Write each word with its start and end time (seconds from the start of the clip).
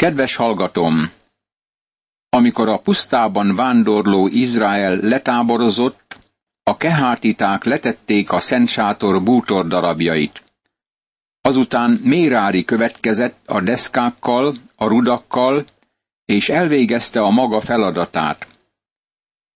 Kedves 0.00 0.34
hallgatom! 0.34 1.10
Amikor 2.28 2.68
a 2.68 2.78
pusztában 2.78 3.54
vándorló 3.56 4.26
Izrael 4.26 4.96
letáborozott, 4.96 6.16
a 6.62 6.76
kehátiták 6.76 7.64
letették 7.64 8.30
a 8.30 8.40
Szent 8.40 8.68
Sátor 8.68 9.22
bútor 9.22 9.66
darabjait. 9.66 10.42
Azután 11.40 11.90
Mérári 11.90 12.64
következett 12.64 13.36
a 13.46 13.60
deszkákkal, 13.60 14.54
a 14.76 14.86
rudakkal, 14.86 15.64
és 16.24 16.48
elvégezte 16.48 17.20
a 17.20 17.30
maga 17.30 17.60
feladatát. 17.60 18.46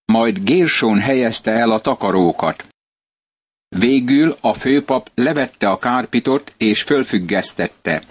Majd 0.05 0.43
Gérsón 0.43 0.99
helyezte 0.99 1.51
el 1.51 1.71
a 1.71 1.79
takarókat. 1.79 2.65
Végül 3.67 4.37
a 4.41 4.53
főpap 4.53 5.11
levette 5.15 5.67
a 5.69 5.77
kárpitot 5.77 6.53
és 6.57 6.83
fölfüggesztette. 6.83 8.01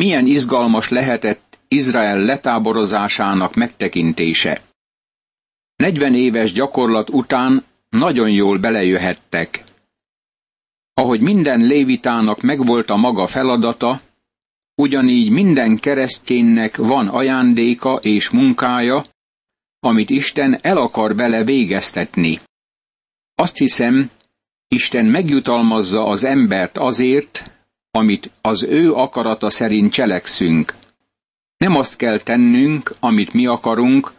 Milyen 0.00 0.26
izgalmas 0.26 0.88
lehetett 0.88 1.58
Izrael 1.68 2.24
letáborozásának 2.24 3.54
megtekintése. 3.54 4.62
Negyven 5.76 6.14
éves 6.14 6.52
gyakorlat 6.52 7.10
után 7.10 7.64
nagyon 7.88 8.30
jól 8.30 8.58
belejöhettek. 8.58 9.64
Ahogy 10.94 11.20
minden 11.20 11.60
lévitának 11.60 12.40
megvolt 12.40 12.90
a 12.90 12.96
maga 12.96 13.26
feladata, 13.26 14.00
ugyanígy 14.74 15.30
minden 15.30 15.78
kereszténynek 15.78 16.76
van 16.76 17.08
ajándéka 17.08 17.94
és 18.02 18.30
munkája, 18.30 19.04
amit 19.80 20.10
Isten 20.10 20.58
el 20.62 20.76
akar 20.76 21.14
bele 21.14 21.44
végeztetni. 21.44 22.40
Azt 23.34 23.56
hiszem, 23.56 24.10
Isten 24.68 25.06
megjutalmazza 25.06 26.06
az 26.06 26.24
embert 26.24 26.78
azért, 26.78 27.55
amit 27.96 28.30
az 28.40 28.62
ő 28.62 28.92
akarata 28.92 29.50
szerint 29.50 29.92
cselekszünk. 29.92 30.74
Nem 31.56 31.76
azt 31.76 31.96
kell 31.96 32.18
tennünk, 32.18 32.94
amit 33.00 33.32
mi 33.32 33.46
akarunk, 33.46 34.12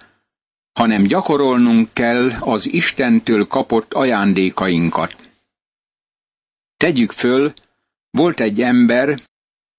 hanem 0.73 1.03
gyakorolnunk 1.03 1.89
kell 1.93 2.31
az 2.39 2.73
Istentől 2.73 3.47
kapott 3.47 3.93
ajándékainkat. 3.93 5.15
Tegyük 6.77 7.11
föl, 7.11 7.53
volt 8.09 8.39
egy 8.39 8.61
ember, 8.61 9.19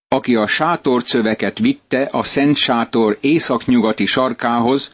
aki 0.09 0.35
a 0.35 0.47
sátorcöveket 0.47 1.59
vitte 1.59 2.09
a 2.13 2.23
Szent 2.23 2.57
Sátor 2.57 3.19
északnyugati 3.21 4.07
sarkához, 4.07 4.91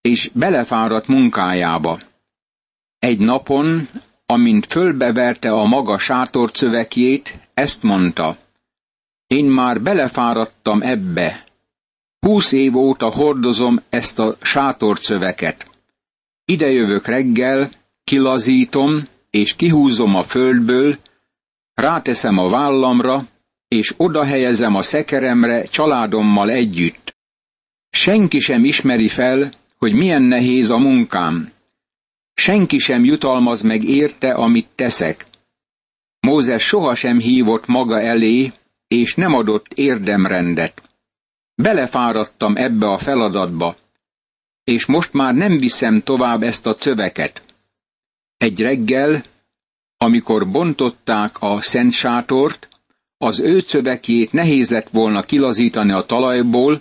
és 0.00 0.30
belefáradt 0.32 1.06
munkájába. 1.06 1.98
Egy 2.98 3.18
napon, 3.18 3.86
amint 4.26 4.66
fölbeverte 4.66 5.50
a 5.50 5.64
maga 5.64 5.98
sátorcövekjét, 5.98 7.38
ezt 7.54 7.82
mondta. 7.82 8.36
Én 9.26 9.44
már 9.44 9.80
belefáradtam 9.80 10.82
ebbe. 10.82 11.44
Húsz 12.20 12.52
év 12.52 12.76
óta 12.76 13.10
hordozom 13.10 13.80
ezt 13.88 14.18
a 14.18 14.36
sátorcöveket. 14.42 15.70
Idejövök 16.44 17.06
reggel, 17.06 17.70
kilazítom, 18.04 19.02
és 19.30 19.56
kihúzom 19.56 20.14
a 20.14 20.22
földből, 20.22 20.98
ráteszem 21.74 22.38
a 22.38 22.48
vállamra, 22.48 23.26
és 23.68 23.94
oda 23.96 24.24
helyezem 24.24 24.74
a 24.74 24.82
szekeremre 24.82 25.64
családommal 25.64 26.50
együtt. 26.50 27.14
Senki 27.90 28.38
sem 28.38 28.64
ismeri 28.64 29.08
fel, 29.08 29.50
hogy 29.78 29.92
milyen 29.94 30.22
nehéz 30.22 30.70
a 30.70 30.78
munkám. 30.78 31.52
Senki 32.38 32.78
sem 32.78 33.04
jutalmaz 33.04 33.60
meg 33.60 33.84
érte, 33.84 34.32
amit 34.32 34.68
teszek. 34.74 35.26
Mózes 36.20 36.62
sohasem 36.62 37.18
hívott 37.18 37.66
maga 37.66 38.00
elé, 38.00 38.52
és 38.88 39.14
nem 39.14 39.34
adott 39.34 39.72
érdemrendet. 39.74 40.82
Belefáradtam 41.54 42.56
ebbe 42.56 42.86
a 42.86 42.98
feladatba, 42.98 43.76
és 44.64 44.86
most 44.86 45.12
már 45.12 45.34
nem 45.34 45.58
viszem 45.58 46.02
tovább 46.02 46.42
ezt 46.42 46.66
a 46.66 46.74
cöveket. 46.74 47.42
Egy 48.36 48.60
reggel, 48.60 49.22
amikor 49.96 50.50
bontották 50.50 51.36
a 51.40 51.60
szent 51.60 51.92
sátort, 51.92 52.68
az 53.18 53.40
ő 53.40 53.60
cövekjét 53.60 54.32
nehéz 54.32 54.70
lett 54.70 54.88
volna 54.88 55.22
kilazítani 55.22 55.92
a 55.92 56.06
talajból, 56.06 56.80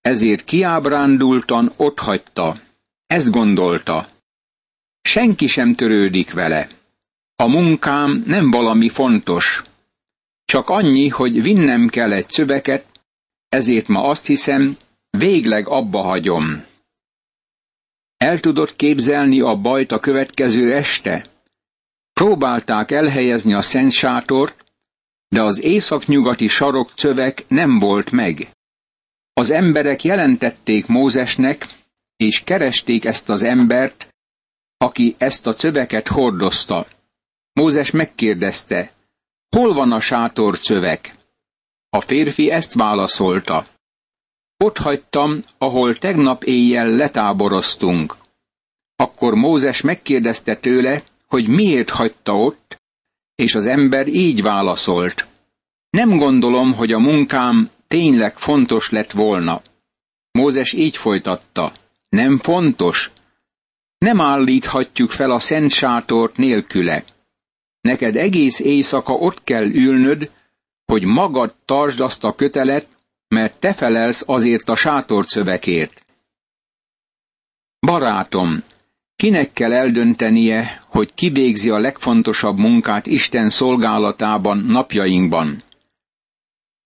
ezért 0.00 0.44
kiábrándultan 0.44 1.72
otthagyta. 1.76 2.60
Ezt 3.06 3.30
gondolta. 3.30 4.11
Senki 5.02 5.46
sem 5.46 5.72
törődik 5.72 6.32
vele. 6.32 6.68
A 7.36 7.46
munkám 7.46 8.22
nem 8.26 8.50
valami 8.50 8.88
fontos. 8.88 9.62
Csak 10.44 10.68
annyi, 10.68 11.08
hogy 11.08 11.42
vinnem 11.42 11.88
kell 11.88 12.12
egy 12.12 12.28
szöveket, 12.28 12.86
ezért 13.48 13.88
ma 13.88 14.04
azt 14.04 14.26
hiszem, 14.26 14.76
végleg 15.10 15.68
abba 15.68 16.02
hagyom. 16.02 16.64
El 18.16 18.40
tudod 18.40 18.76
képzelni 18.76 19.40
a 19.40 19.56
bajt 19.56 19.92
a 19.92 19.98
következő 19.98 20.74
este? 20.74 21.26
Próbálták 22.12 22.90
elhelyezni 22.90 23.52
a 23.52 23.60
szent 23.60 23.92
sátort, 23.92 24.64
de 25.28 25.42
az 25.42 25.60
északnyugati 25.60 26.48
sarok 26.48 26.90
cövek 26.96 27.44
nem 27.48 27.78
volt 27.78 28.10
meg. 28.10 28.48
Az 29.32 29.50
emberek 29.50 30.04
jelentették 30.04 30.86
Mózesnek, 30.86 31.66
és 32.16 32.40
keresték 32.44 33.04
ezt 33.04 33.28
az 33.28 33.42
embert, 33.42 34.11
aki 34.82 35.14
ezt 35.18 35.46
a 35.46 35.54
cöveket 35.54 36.08
hordozta. 36.08 36.86
Mózes 37.52 37.90
megkérdezte, 37.90 38.92
hol 39.56 39.72
van 39.72 39.92
a 39.92 40.00
sátor 40.00 40.58
cövek? 40.58 41.14
A 41.90 42.00
férfi 42.00 42.50
ezt 42.50 42.74
válaszolta. 42.74 43.66
Ott 44.56 44.78
hagytam, 44.78 45.44
ahol 45.58 45.98
tegnap 45.98 46.44
éjjel 46.44 46.90
letáboroztunk. 46.90 48.16
Akkor 48.96 49.34
Mózes 49.34 49.80
megkérdezte 49.80 50.56
tőle, 50.56 51.02
hogy 51.26 51.48
miért 51.48 51.90
hagyta 51.90 52.36
ott, 52.36 52.80
és 53.34 53.54
az 53.54 53.66
ember 53.66 54.06
így 54.06 54.42
válaszolt. 54.42 55.26
Nem 55.90 56.16
gondolom, 56.16 56.74
hogy 56.74 56.92
a 56.92 56.98
munkám 56.98 57.70
tényleg 57.88 58.36
fontos 58.36 58.90
lett 58.90 59.10
volna. 59.10 59.62
Mózes 60.30 60.72
így 60.72 60.96
folytatta. 60.96 61.72
Nem 62.08 62.38
fontos? 62.38 63.10
Nem 64.02 64.20
állíthatjuk 64.20 65.10
fel 65.10 65.30
a 65.30 65.38
szent 65.38 65.70
sátort 65.70 66.36
nélküle. 66.36 67.04
Neked 67.80 68.16
egész 68.16 68.60
éjszaka 68.60 69.12
ott 69.12 69.44
kell 69.44 69.64
ülnöd, 69.64 70.30
hogy 70.86 71.04
magad 71.04 71.54
tartsd 71.64 72.00
azt 72.00 72.24
a 72.24 72.34
kötelet, 72.34 72.86
mert 73.28 73.60
te 73.60 73.74
felelsz 73.74 74.22
azért 74.26 74.68
a 74.68 74.76
sátorcövekért. 74.76 76.04
Barátom, 77.86 78.62
kinek 79.16 79.52
kell 79.52 79.72
eldöntenie, 79.72 80.82
hogy 80.86 81.14
kivégzi 81.14 81.70
a 81.70 81.78
legfontosabb 81.78 82.56
munkát 82.58 83.06
Isten 83.06 83.50
szolgálatában 83.50 84.58
napjainkban? 84.58 85.62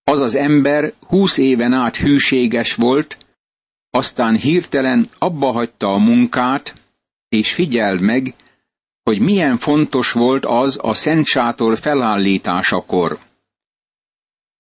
Az 0.05 0.21
az 0.21 0.35
ember 0.35 0.93
húsz 1.01 1.39
éven 1.39 1.73
át 1.73 1.97
hűséges 1.97 2.75
volt, 2.75 3.17
aztán 3.91 4.37
hirtelen 4.37 5.09
abba 5.19 5.53
hagyta 5.53 5.93
a 5.93 5.99
munkát, 5.99 6.85
és 7.29 7.55
figyeld 7.55 8.01
meg, 8.01 8.35
hogy 9.03 9.21
milyen 9.21 9.59
fontos 9.59 10.13
volt 10.13 10.45
az 10.45 10.79
a 10.81 10.95
Szent 10.95 11.27
Sátor 11.27 11.79
felállításakor. 11.79 13.19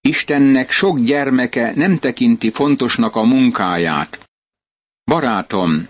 Istennek 0.00 0.71
sok 0.71 0.99
gyermeke 0.99 1.72
nem 1.75 1.99
tekinti 1.99 2.50
fontosnak 2.50 3.15
a 3.15 3.25
munkáját. 3.25 4.28
Barátom, 5.04 5.88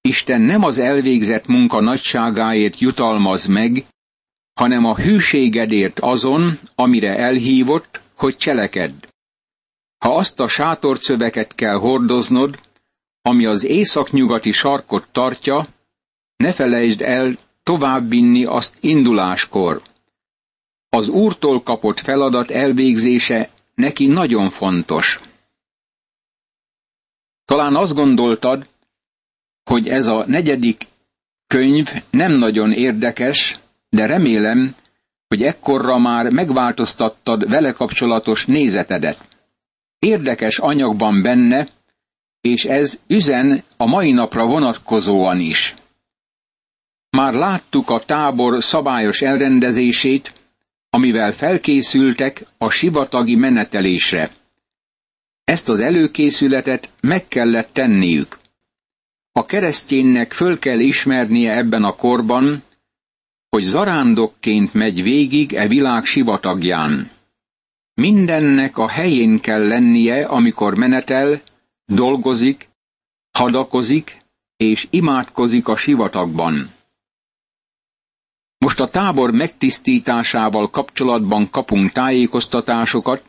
Isten 0.00 0.40
nem 0.40 0.64
az 0.64 0.78
elvégzett 0.78 1.46
munka 1.46 1.80
nagyságáért 1.80 2.78
jutalmaz 2.78 3.46
meg, 3.46 3.84
hanem 4.54 4.84
a 4.84 4.96
hűségedért 4.96 6.00
azon, 6.00 6.58
amire 6.74 7.16
elhívott, 7.16 8.00
hogy 8.14 8.36
cselekedd. 8.36 9.06
Ha 10.04 10.16
azt 10.16 10.40
a 10.40 10.48
sátorcöveket 10.48 11.54
kell 11.54 11.76
hordoznod, 11.76 12.58
ami 13.22 13.46
az 13.46 13.64
északnyugati 13.64 14.52
sarkot 14.52 15.08
tartja, 15.12 15.66
ne 16.40 16.52
felejtsd 16.52 17.02
el 17.02 17.36
továbbvinni 17.62 18.44
azt 18.44 18.76
induláskor. 18.80 19.82
Az 20.88 21.08
úrtól 21.08 21.62
kapott 21.62 22.00
feladat 22.00 22.50
elvégzése 22.50 23.48
neki 23.74 24.06
nagyon 24.06 24.50
fontos. 24.50 25.20
Talán 27.44 27.76
azt 27.76 27.94
gondoltad, 27.94 28.68
hogy 29.64 29.88
ez 29.88 30.06
a 30.06 30.24
negyedik 30.26 30.86
könyv 31.46 31.92
nem 32.10 32.32
nagyon 32.32 32.72
érdekes, 32.72 33.58
de 33.88 34.06
remélem, 34.06 34.74
hogy 35.28 35.42
ekkorra 35.42 35.98
már 35.98 36.30
megváltoztattad 36.30 37.48
vele 37.48 37.72
kapcsolatos 37.72 38.46
nézetedet. 38.46 39.28
Érdekes 39.98 40.58
anyagban 40.58 41.22
benne, 41.22 41.68
és 42.40 42.64
ez 42.64 43.00
üzen 43.06 43.62
a 43.76 43.86
mai 43.86 44.12
napra 44.12 44.46
vonatkozóan 44.46 45.40
is. 45.40 45.74
Már 47.10 47.32
láttuk 47.34 47.90
a 47.90 47.98
tábor 47.98 48.62
szabályos 48.62 49.20
elrendezését, 49.22 50.32
amivel 50.90 51.32
felkészültek 51.32 52.46
a 52.58 52.70
sivatagi 52.70 53.34
menetelésre. 53.36 54.30
Ezt 55.44 55.68
az 55.68 55.80
előkészületet 55.80 56.90
meg 57.00 57.28
kellett 57.28 57.68
tenniük. 57.72 58.38
A 59.32 59.44
kereszténynek 59.46 60.32
föl 60.32 60.58
kell 60.58 60.78
ismernie 60.78 61.56
ebben 61.56 61.84
a 61.84 61.92
korban, 61.96 62.62
hogy 63.48 63.62
zarándokként 63.62 64.74
megy 64.74 65.02
végig 65.02 65.52
e 65.54 65.68
világ 65.68 66.04
sivatagján. 66.04 67.10
Mindennek 67.94 68.78
a 68.78 68.88
helyén 68.88 69.40
kell 69.40 69.66
lennie, 69.68 70.26
amikor 70.26 70.74
menetel, 70.74 71.40
dolgozik, 71.84 72.68
hadakozik 73.30 74.16
és 74.56 74.86
imádkozik 74.90 75.68
a 75.68 75.76
sivatagban. 75.76 76.70
Most 78.64 78.80
a 78.80 78.88
tábor 78.88 79.30
megtisztításával 79.30 80.70
kapcsolatban 80.70 81.50
kapunk 81.50 81.92
tájékoztatásokat, 81.92 83.24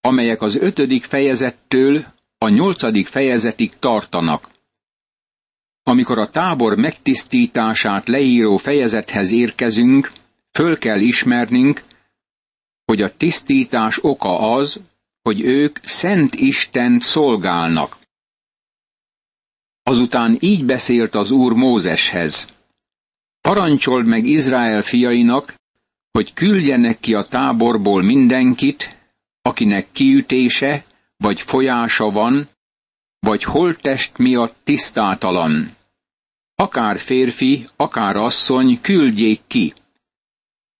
amelyek 0.00 0.42
az 0.42 0.54
ötödik 0.54 1.04
fejezettől 1.04 2.04
a 2.38 2.48
nyolcadik 2.48 3.06
fejezetig 3.06 3.78
tartanak. 3.78 4.48
Amikor 5.82 6.18
a 6.18 6.30
tábor 6.30 6.76
megtisztítását 6.76 8.08
leíró 8.08 8.56
fejezethez 8.56 9.30
érkezünk, 9.30 10.12
föl 10.52 10.78
kell 10.78 11.00
ismernünk, 11.00 11.82
hogy 12.84 13.02
a 13.02 13.16
tisztítás 13.16 13.98
oka 14.04 14.38
az, 14.54 14.80
hogy 15.22 15.40
ők 15.40 15.78
Szent 15.84 16.34
Istent 16.34 17.02
szolgálnak. 17.02 17.96
Azután 19.82 20.36
így 20.40 20.64
beszélt 20.64 21.14
az 21.14 21.30
Úr 21.30 21.52
Mózeshez. 21.52 22.55
Parancsold 23.46 24.06
meg 24.06 24.24
Izrael 24.24 24.82
fiainak, 24.82 25.54
hogy 26.12 26.34
küldjenek 26.34 27.00
ki 27.00 27.14
a 27.14 27.22
táborból 27.22 28.02
mindenkit, 28.02 28.96
akinek 29.42 29.86
kiütése 29.92 30.84
vagy 31.16 31.40
folyása 31.40 32.10
van, 32.10 32.48
vagy 33.18 33.42
holttest 33.44 34.18
miatt 34.18 34.56
tisztátalan. 34.64 35.76
Akár 36.54 36.98
férfi, 36.98 37.66
akár 37.76 38.16
asszony, 38.16 38.80
küldjék 38.80 39.40
ki. 39.46 39.74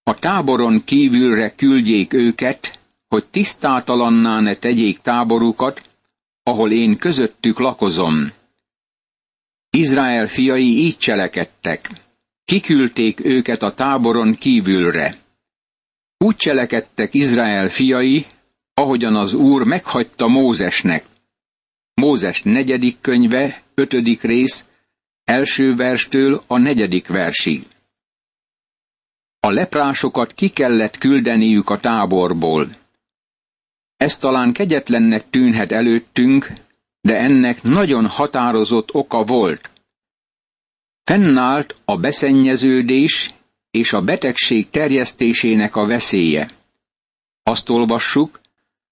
A 0.03 0.15
táboron 0.19 0.85
kívülre 0.85 1.55
küldjék 1.55 2.13
őket, 2.13 2.79
hogy 3.09 3.27
tisztátalanná 3.27 4.41
ne 4.41 4.55
tegyék 4.55 4.99
táborukat, 4.99 5.91
ahol 6.43 6.73
én 6.73 6.97
közöttük 6.97 7.59
lakozom. 7.59 8.33
Izrael 9.71 10.27
fiai 10.27 10.77
így 10.79 10.99
cselekedtek. 10.99 12.05
Kiküldték 12.47 13.25
őket 13.25 13.63
a 13.63 13.75
táboron 13.75 14.35
kívülre. 14.35 15.19
Úgy 16.19 16.37
cselekedtek 16.37 17.15
Izrael 17.15 17.69
fiai, 17.69 18.27
ahogyan 18.75 19.17
az 19.17 19.33
Úr 19.33 19.63
meghagyta 19.63 20.29
Mózesnek. 20.29 21.05
Mózes 21.95 22.43
negyedik 22.43 23.01
könyve, 23.01 23.63
ötödik 23.75 24.23
rész, 24.23 24.65
első 25.25 25.77
verstől 25.77 26.43
a 26.47 26.59
negyedik 26.59 27.07
versig. 27.07 27.63
A 29.41 29.51
leprásokat 29.51 30.33
ki 30.33 30.49
kellett 30.49 30.99
küldeniük 30.99 31.71
a 31.71 31.81
táborból. 31.81 32.69
Ez 33.97 34.19
talán 34.19 34.53
kegyetlennek 34.53 35.31
tűnhet 35.31 35.73
előttünk, 35.73 36.53
de 37.01 37.19
ennek 37.19 37.63
nagyon 37.63 38.07
határozott 38.07 38.95
oka 38.95 39.25
volt. 39.25 39.71
Fennállt 41.07 41.77
a 41.85 41.97
beszennyeződés 41.97 43.35
és 43.71 43.93
a 43.93 44.03
betegség 44.03 44.71
terjesztésének 44.71 45.77
a 45.77 45.87
veszélye. 45.87 46.51
Azt 47.43 47.69
olvassuk, 47.69 48.41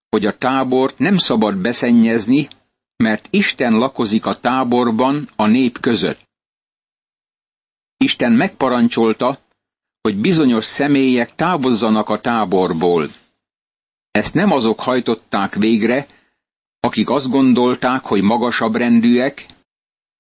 hogy 0.09 0.27
a 0.27 0.39
tábort 0.39 0.99
nem 0.99 1.17
szabad 1.17 1.57
beszennyezni, 1.57 2.49
mert 2.97 3.27
Isten 3.31 3.73
lakozik 3.73 4.27
a 4.27 4.35
táborban 4.35 5.29
a 5.37 5.47
nép 5.47 5.81
között. 5.81 6.29
Isten 7.97 8.33
megparancsolta, 8.33 9.39
hogy 10.01 10.17
bizonyos 10.17 10.65
személyek 10.65 11.35
távozzanak 11.35 12.09
a 12.09 12.21
táborból. 12.21 13.09
Ezt 14.11 14.35
nem 14.35 14.51
azok 14.51 14.81
hajtották 14.81 15.55
végre, 15.55 16.07
akik 16.81 17.11
azt 17.11 17.29
gondolták, 17.29 18.05
hogy 18.05 18.23
magasabb 18.23 18.75
rendűek, 18.75 19.47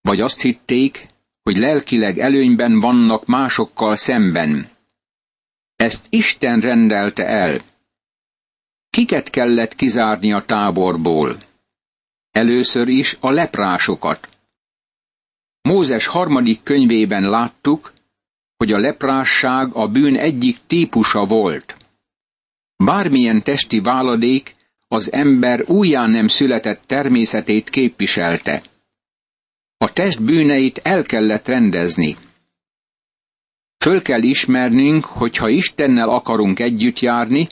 vagy 0.00 0.20
azt 0.20 0.40
hitték, 0.40 1.12
hogy 1.44 1.56
lelkileg 1.56 2.18
előnyben 2.18 2.80
vannak 2.80 3.26
másokkal 3.26 3.96
szemben. 3.96 4.68
Ezt 5.76 6.06
Isten 6.10 6.60
rendelte 6.60 7.26
el. 7.26 7.60
Kiket 8.90 9.30
kellett 9.30 9.74
kizárni 9.74 10.32
a 10.32 10.44
táborból? 10.46 11.36
Először 12.30 12.88
is 12.88 13.16
a 13.20 13.30
leprásokat. 13.30 14.28
Mózes 15.62 16.06
harmadik 16.06 16.62
könyvében 16.62 17.22
láttuk, 17.28 17.92
hogy 18.56 18.72
a 18.72 18.78
leprásság 18.78 19.74
a 19.74 19.88
bűn 19.88 20.16
egyik 20.16 20.58
típusa 20.66 21.24
volt. 21.26 21.76
Bármilyen 22.84 23.42
testi 23.42 23.80
váladék 23.80 24.54
az 24.88 25.12
ember 25.12 25.64
újján 25.66 26.10
nem 26.10 26.28
született 26.28 26.82
természetét 26.86 27.70
képviselte. 27.70 28.62
A 29.84 29.92
test 29.92 30.22
bűneit 30.22 30.80
el 30.82 31.02
kellett 31.02 31.46
rendezni. 31.46 32.16
Föl 33.78 34.02
kell 34.02 34.22
ismernünk, 34.22 35.04
hogy 35.04 35.36
ha 35.36 35.48
Istennel 35.48 36.08
akarunk 36.08 36.60
együtt 36.60 36.98
járni, 37.00 37.48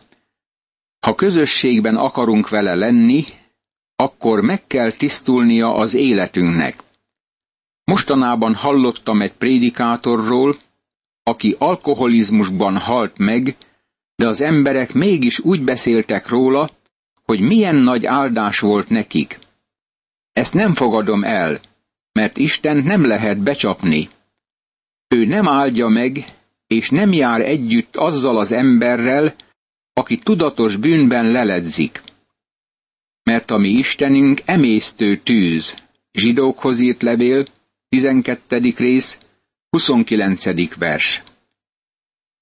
ha 1.00 1.14
közösségben 1.14 1.96
akarunk 1.96 2.49
vele 2.49 2.75
lenni, 2.75 3.25
akkor 3.96 4.40
meg 4.40 4.67
kell 4.67 4.93
tisztulnia 4.93 5.75
az 5.75 5.94
életünknek. 5.94 6.82
Mostanában 7.84 8.55
hallottam 8.55 9.23
egy 9.23 9.32
prédikátorról, 9.32 10.56
aki 11.23 11.56
alkoholizmusban 11.58 12.78
halt 12.78 13.19
meg, 13.19 13.56
de 14.14 14.26
az 14.26 14.40
emberek 14.40 14.93
mégis 14.93 15.38
úgy 15.38 15.62
beszéltek 15.62 16.28
róla, 16.28 16.70
hogy 17.23 17.40
milyen 17.40 17.76
nagy 17.76 18.06
áldás 18.06 18.58
volt 18.58 18.88
nekik. 18.88 19.38
Ezt 20.32 20.55
nem 20.55 20.75
fogadom 20.75 21.25
el, 21.25 21.61
mert 22.12 22.37
Isten 22.37 22.76
nem 22.76 23.06
lehet 23.06 23.38
becsapni. 23.38 24.09
Ő 25.09 25.25
nem 25.25 25.49
áldja 25.49 25.88
meg, 25.88 26.25
és 26.67 26.91
nem 26.91 27.12
jár 27.12 27.41
együtt 27.41 27.97
azzal 27.97 28.38
az 28.38 28.53
emberrel, 28.53 29.35
aki 29.93 30.17
tudatos 30.17 30.76
bűnben 30.76 31.31
leledzik. 31.31 32.03
Mert 33.23 33.50
a 33.50 33.56
mi 33.56 33.69
Istenünk 33.69 34.41
emésztő 34.44 35.17
tűz. 35.17 35.75
Zsidókhoz 36.12 36.78
írt 36.78 37.02
levél, 37.02 37.47
12. 37.88 38.75
rész, 38.76 39.19
29. 39.71 40.76
vers. 40.76 41.23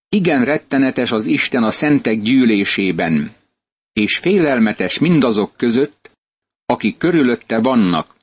Igen 0.08 0.44
rettenetes 0.44 1.12
az 1.12 1.26
Isten 1.26 1.62
a 1.62 1.70
szentek 1.70 2.20
gyűlésében, 2.20 3.34
és 3.92 4.18
félelmetes 4.18 4.98
mindazok 4.98 5.56
között, 5.56 6.10
akik 6.66 6.96
körülötte 6.96 7.60
vannak. 7.60 8.14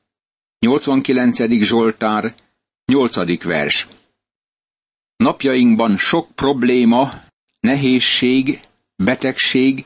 89. 0.59 1.63
Zsoltár, 1.63 2.33
8. 2.85 3.43
vers. 3.43 3.87
Napjainkban 5.15 5.97
sok 5.97 6.31
probléma, 6.35 7.11
nehézség, 7.59 8.59
betegség 8.95 9.85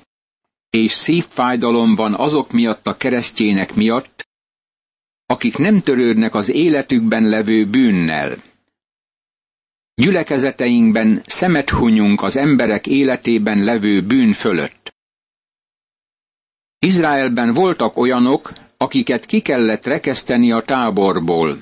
és 0.70 0.92
szívfájdalom 0.92 1.96
van 1.96 2.16
azok 2.16 2.51
miatt 2.51 2.88
a 2.88 2.98
keresztjének 2.98 3.74
miatt, 3.74 4.28
akik 5.25 5.58
nem 5.58 5.82
törődnek 5.82 6.36
az 6.36 6.50
életükben 6.50 7.24
levő 7.24 7.66
bűnnel. 7.66 8.42
Gyülekezeteinkben 9.94 11.24
szemet 11.25 11.70
hunyunk 11.70 12.22
az 12.22 12.38
emberek 12.38 12.88
életében 12.88 13.63
levő 13.63 14.01
bűn 14.01 14.34
fölött. 14.34 14.94
Izraelben 16.80 17.54
voltak 17.54 17.98
olyanok, 17.98 18.54
akiket 18.81 19.25
ki 19.25 19.39
kellett 19.39 19.85
rekeszteni 19.85 20.51
a 20.51 20.61
táborból. 20.61 21.57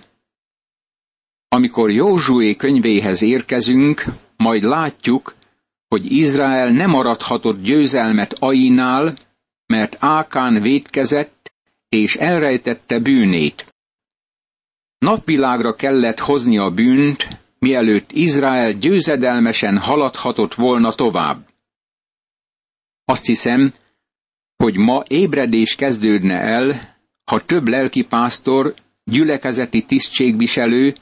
Amikor 1.47 1.91
Józsué 1.91 2.55
könyvéhez 2.55 3.21
érkezünk, 3.21 4.05
majd 4.37 4.63
látjuk, 4.63 5.35
hogy 5.87 6.11
Izrael 6.11 6.69
nem 6.69 6.89
maradhatott 6.89 7.61
győzelmet 7.61 8.35
Ainál, 8.39 9.15
mert 9.65 9.97
Ákán 9.99 10.61
védkezett 10.61 11.51
és 11.89 12.15
elrejtette 12.15 12.99
bűnét. 12.99 13.73
Napvilágra 14.97 15.75
kellett 15.75 16.19
hozni 16.19 16.57
a 16.57 16.69
bűnt, 16.69 17.27
mielőtt 17.59 18.11
Izrael 18.11 18.73
győzedelmesen 18.73 19.77
haladhatott 19.77 20.53
volna 20.53 20.93
tovább. 20.93 21.47
Azt 23.05 23.25
hiszem, 23.25 23.73
hogy 24.55 24.75
ma 24.77 25.03
ébredés 25.07 25.75
kezdődne 25.75 26.39
el, 26.39 26.97
ha 27.29 27.45
több 27.45 27.67
lelkipásztor, 27.67 28.73
gyülekezeti 29.03 29.85
tisztségviselő, 29.85 30.95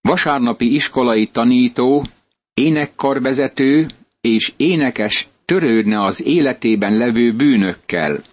vasárnapi 0.00 0.74
iskolai 0.74 1.26
tanító, 1.26 2.06
énekkarvezető 2.54 3.86
és 4.20 4.52
énekes 4.56 5.28
törődne 5.44 6.00
az 6.00 6.24
életében 6.24 6.96
levő 6.96 7.32
bűnökkel. 7.32 8.24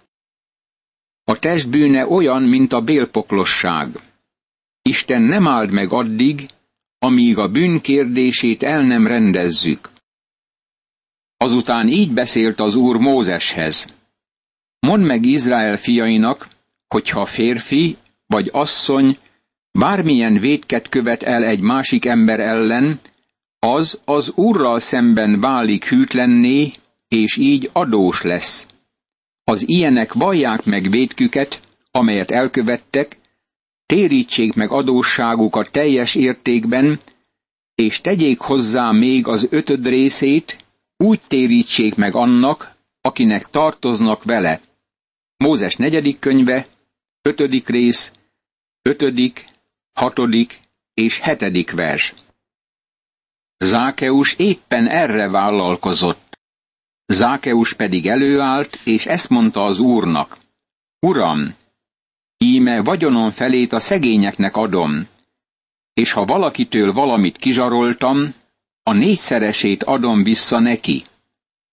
A 1.24 1.38
test 1.38 1.68
bűne 1.68 2.06
olyan, 2.06 2.42
mint 2.42 2.72
a 2.72 2.80
bélpoklosság. 2.80 3.88
Isten 4.82 5.22
nem 5.22 5.46
áld 5.46 5.70
meg 5.70 5.92
addig, 5.92 6.48
amíg 6.98 7.38
a 7.38 7.48
bűn 7.48 7.80
kérdését 7.80 8.62
el 8.62 8.82
nem 8.82 9.06
rendezzük. 9.06 9.88
Azután 11.36 11.88
így 11.88 12.12
beszélt 12.12 12.60
az 12.60 12.74
Úr 12.74 12.96
Mózeshez. 12.96 13.86
Mondd 14.78 15.02
meg 15.02 15.24
Izrael 15.24 15.76
fiainak, 15.76 16.54
hogyha 16.88 17.24
férfi 17.24 17.96
vagy 18.26 18.48
asszony 18.52 19.18
bármilyen 19.78 20.38
védket 20.38 20.88
követ 20.88 21.22
el 21.22 21.44
egy 21.44 21.60
másik 21.60 22.04
ember 22.04 22.40
ellen, 22.40 23.00
az 23.58 23.98
az 24.04 24.32
Úrral 24.34 24.80
szemben 24.80 25.40
válik 25.40 25.84
hűtlenné, 25.84 26.72
és 27.08 27.36
így 27.36 27.70
adós 27.72 28.22
lesz. 28.22 28.66
Az 29.44 29.68
ilyenek 29.68 30.12
vallják 30.12 30.64
meg 30.64 30.90
védküket, 30.90 31.60
amelyet 31.90 32.30
elkövettek, 32.30 33.18
térítsék 33.86 34.54
meg 34.54 34.70
adósságukat 34.70 35.70
teljes 35.70 36.14
értékben, 36.14 37.00
és 37.74 38.00
tegyék 38.00 38.38
hozzá 38.38 38.90
még 38.90 39.26
az 39.26 39.46
ötöd 39.50 39.86
részét, 39.86 40.64
úgy 40.96 41.20
térítsék 41.26 41.94
meg 41.94 42.14
annak, 42.14 42.74
akinek 43.00 43.50
tartoznak 43.50 44.24
vele. 44.24 44.60
Mózes 45.36 45.76
negyedik 45.76 46.18
könyve, 46.18 46.66
ötödik 47.26 47.68
rész, 47.68 48.12
ötödik, 48.82 49.44
hatodik 49.92 50.60
és 50.94 51.18
hetedik 51.18 51.70
vers. 51.70 52.14
Zákeus 53.58 54.34
éppen 54.34 54.88
erre 54.88 55.28
vállalkozott. 55.28 56.38
Zákeus 57.06 57.74
pedig 57.74 58.06
előállt, 58.06 58.78
és 58.84 59.06
ezt 59.06 59.28
mondta 59.28 59.64
az 59.64 59.78
úrnak. 59.78 60.38
Uram, 61.00 61.54
íme 62.38 62.82
vagyonon 62.82 63.30
felét 63.30 63.72
a 63.72 63.80
szegényeknek 63.80 64.56
adom, 64.56 65.08
és 65.94 66.12
ha 66.12 66.24
valakitől 66.24 66.92
valamit 66.92 67.36
kizsaroltam, 67.36 68.34
a 68.82 68.92
négyszeresét 68.92 69.82
adom 69.82 70.22
vissza 70.22 70.58
neki. 70.58 71.04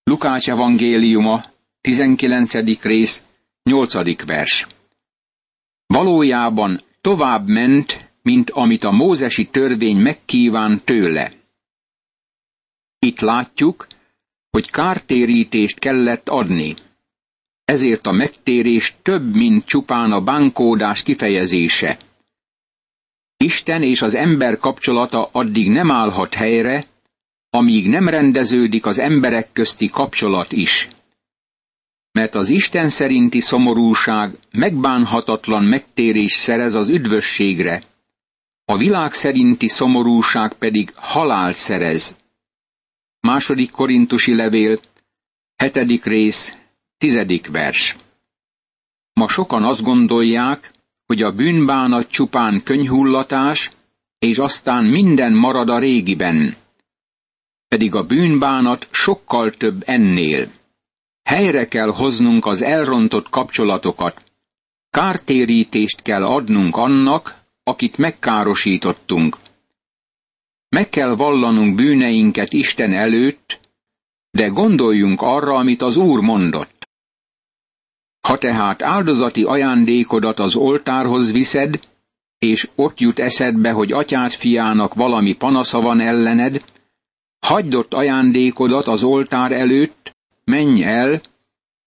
Lukács 0.04 0.50
evangéliuma, 0.50 1.46
19. 1.82 2.82
rész, 2.82 3.24
8. 3.64 4.26
vers. 4.26 4.68
Valójában 5.94 6.82
tovább 7.02 7.48
ment, 7.48 8.12
mint 8.22 8.50
amit 8.50 8.84
a 8.84 8.92
mózesi 8.92 9.46
törvény 9.48 9.98
megkíván 9.98 10.82
tőle. 10.84 11.34
Itt 13.00 13.20
látjuk, 13.20 13.88
hogy 14.50 14.70
kártérítést 14.72 15.80
kellett 15.80 16.30
adni. 16.30 16.76
Ezért 17.66 18.08
a 18.08 18.12
megtérés 18.12 18.96
több, 19.02 19.34
mint 19.36 19.66
csupán 19.66 20.12
a 20.12 20.22
bánkódás 20.22 21.04
kifejezése. 21.04 21.98
Isten 23.38 23.84
és 23.84 24.02
az 24.02 24.14
ember 24.16 24.58
kapcsolata 24.58 25.30
addig 25.32 25.70
nem 25.70 25.92
állhat 25.92 26.34
helyre, 26.34 26.86
amíg 27.50 27.90
nem 27.90 28.10
rendeződik 28.10 28.86
az 28.86 29.00
emberek 29.00 29.52
közti 29.52 29.90
kapcsolat 29.90 30.52
is. 30.52 30.88
Mert 32.14 32.36
az 32.36 32.50
Isten 32.50 32.90
szerinti 32.90 33.40
szomorúság 33.40 34.38
megbánhatatlan 34.52 35.64
megtérés 35.64 36.34
szerez 36.34 36.74
az 36.74 36.90
üdvösségre, 36.90 37.84
a 38.66 38.78
világ 38.78 39.14
szerinti 39.14 39.68
szomorúság 39.68 40.54
pedig 40.54 40.92
halált 40.96 41.56
szerez. 41.56 42.16
Második 43.20 43.72
korintusi 43.72 44.36
levél, 44.36 44.80
hetedik 45.56 46.04
rész, 46.06 46.58
tizedik 46.98 47.48
vers. 47.48 47.96
Ma 49.14 49.28
sokan 49.28 49.64
azt 49.64 49.82
gondolják, 49.82 50.72
hogy 51.06 51.22
a 51.22 51.32
bűnbánat 51.32 52.10
csupán 52.10 52.64
könyhullatás, 52.64 53.70
és 54.20 54.38
aztán 54.38 54.84
minden 54.86 55.34
marad 55.34 55.70
a 55.70 55.80
régiben. 55.80 56.56
Pedig 57.68 57.96
a 57.96 58.04
bűnbánat 58.04 58.88
sokkal 58.92 59.52
több 59.52 59.84
ennél. 59.86 60.48
Helyre 61.24 61.68
kell 61.68 61.90
hoznunk 61.90 62.46
az 62.46 62.62
elrontott 62.62 63.30
kapcsolatokat. 63.30 64.24
Kártérítést 64.90 66.02
kell 66.02 66.26
adnunk 66.26 66.76
annak, 66.76 67.42
akit 67.64 67.98
megkárosítottunk. 67.98 69.38
Meg 70.70 70.90
kell 70.90 71.16
vallanunk 71.16 71.76
bűneinket 71.76 72.54
Isten 72.54 72.94
előtt, 72.94 73.60
de 74.32 74.48
gondoljunk 74.48 75.22
arra, 75.22 75.56
amit 75.56 75.82
az 75.82 75.96
Úr 75.98 76.20
mondott. 76.20 76.88
Ha 78.28 78.38
tehát 78.38 78.82
áldozati 78.82 79.44
ajándékodat 79.44 80.40
az 80.40 80.56
oltárhoz 80.56 81.32
viszed, 81.32 81.80
és 82.38 82.70
ott 82.76 83.00
jut 83.00 83.20
eszedbe, 83.20 83.72
hogy 83.72 83.92
atyád 83.92 84.32
fiának 84.32 84.94
valami 84.94 85.34
panasza 85.34 85.82
van 85.82 86.00
ellened, 86.00 86.64
hagyd 87.40 87.74
ott 87.74 87.94
ajándékodat 87.94 88.88
az 88.88 89.04
oltár 89.04 89.52
előtt, 89.52 90.13
menj 90.44 90.84
el, 90.84 91.22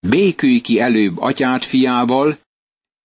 békülj 0.00 0.60
ki 0.60 0.80
előbb 0.80 1.18
atyád 1.18 1.62
fiával, 1.62 2.38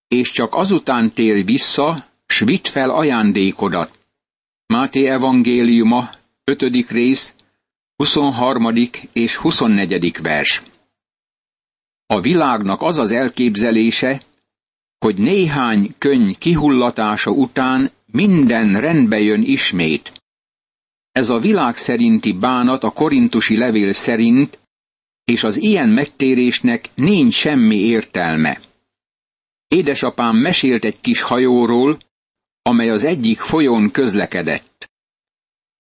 és 0.08 0.31
csak 0.31 0.55
azután 0.55 1.13
tér 1.13 1.46
vissza, 1.46 2.08
s 2.27 2.39
vidd 2.39 2.67
fel 2.67 2.89
ajándékodat. 2.89 4.00
Máté 4.65 5.05
evangéliuma, 5.05 6.10
5. 6.43 6.89
rész, 6.89 7.34
23. 7.96 8.74
és 9.13 9.36
24. 9.36 10.22
vers. 10.22 10.62
A 12.05 12.22
világnak 12.22 12.81
az 12.81 12.98
az 12.98 13.12
elképzelése, 13.12 14.22
hogy 14.98 15.17
néhány 15.17 15.96
könyv 15.98 16.38
kihullatása 16.38 17.31
után 17.31 17.91
minden 18.05 18.79
rendbe 18.79 19.20
jön 19.20 19.41
ismét. 19.41 20.12
Ez 21.12 21.29
a 21.29 21.39
világ 21.39 21.77
szerinti 21.77 22.34
bánat 22.34 22.84
a 22.84 22.89
korintusi 22.89 23.58
levél 23.58 23.93
szerint, 23.93 24.60
és 25.32 25.44
az 25.44 25.58
ilyen 25.58 25.90
megtérésnek 25.90 26.90
nincs 26.96 27.34
semmi 27.34 27.76
értelme. 27.76 28.60
Édesapám 29.68 30.36
mesélt 30.36 30.86
egy 30.86 31.02
kis 31.02 31.22
hajóról, 31.22 31.98
amely 32.62 32.90
az 32.90 33.04
egyik 33.04 33.40
folyón 33.40 33.92
közlekedett. 33.92 34.90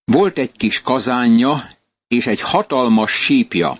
Volt 0.03 0.37
egy 0.37 0.51
kis 0.51 0.81
kazánja 0.81 1.63
és 2.07 2.27
egy 2.27 2.41
hatalmas 2.41 3.11
sípja. 3.11 3.77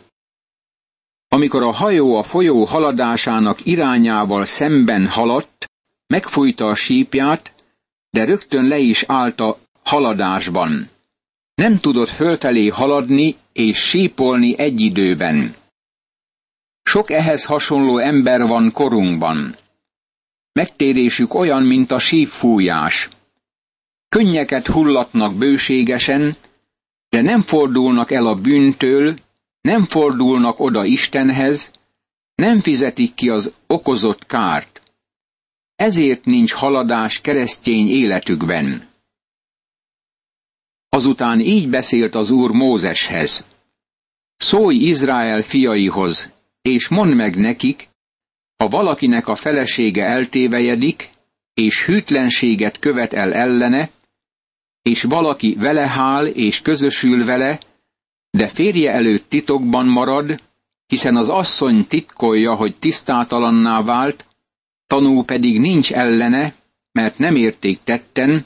Amikor 1.28 1.64
a 1.64 1.72
hajó 1.72 2.16
a 2.16 2.24
folyó 2.24 2.64
haladásának 2.64 3.66
irányával 3.66 4.46
szemben 4.46 5.08
haladt, 5.08 5.72
megfújta 6.08 6.68
a 6.68 6.76
sípját, 6.76 7.54
de 8.10 8.24
rögtön 8.24 8.66
le 8.66 8.78
is 8.78 9.04
állt 9.08 9.40
a 9.40 9.60
haladásban. 9.84 10.90
Nem 11.56 11.78
tudott 11.78 12.10
fölfelé 12.10 12.68
haladni 12.68 13.36
és 13.54 13.78
sípolni 13.78 14.58
egy 14.58 14.80
időben. 14.80 15.56
Sok 16.92 17.12
ehhez 17.12 17.46
hasonló 17.46 17.98
ember 17.98 18.42
van 18.42 18.72
korunkban. 18.72 19.56
Megtérésük 20.52 21.34
olyan, 21.34 21.64
mint 21.64 21.92
a 21.92 22.00
sípfújás. 22.00 23.10
Könnyeket 24.10 24.68
hullatnak 24.68 25.36
bőségesen, 25.36 26.36
de 27.10 27.22
nem 27.22 27.42
fordulnak 27.42 28.12
el 28.12 28.28
a 28.28 28.36
bűntől, 28.36 29.20
nem 29.62 29.86
fordulnak 29.86 30.60
oda 30.60 30.86
Istenhez, 30.86 31.72
nem 32.36 32.60
fizetik 32.60 33.14
ki 33.14 33.30
az 33.30 33.52
okozott 33.68 34.26
kárt. 34.26 34.82
Ezért 35.76 36.26
nincs 36.26 36.54
haladás 36.54 37.22
keresztény 37.22 37.88
életükben. 37.88 38.88
Azután 40.90 41.40
így 41.40 41.70
beszélt 41.70 42.16
az 42.16 42.30
Úr 42.30 42.52
Mózeshez. 42.52 43.46
Szólj 44.38 44.76
Izrael 44.76 45.42
fiaihoz, 45.42 46.30
és 46.62 46.88
mondd 46.88 47.14
meg 47.16 47.36
nekik, 47.36 47.90
ha 48.58 48.68
valakinek 48.68 49.28
a 49.28 49.36
felesége 49.36 50.06
eltévejedik, 50.06 51.10
és 51.54 51.86
hűtlenséget 51.86 52.80
követ 52.80 53.14
el 53.14 53.34
ellene, 53.34 53.90
és 54.82 55.04
valaki 55.04 55.56
vele 55.56 55.88
hál 55.88 56.28
és 56.28 56.62
közösül 56.62 57.26
vele, 57.26 57.60
de 58.30 58.48
férje 58.48 58.92
előtt 58.92 59.30
titokban 59.30 59.86
marad, 59.86 60.42
hiszen 60.88 61.16
az 61.16 61.30
asszony 61.30 61.88
titkolja, 61.88 62.56
hogy 62.56 62.76
tisztátalanná 62.76 63.82
vált, 63.82 64.26
tanú 64.88 65.24
pedig 65.24 65.60
nincs 65.60 65.92
ellene, 65.92 66.54
mert 66.92 67.18
nem 67.18 67.36
érték 67.36 67.80
tetten, 67.84 68.46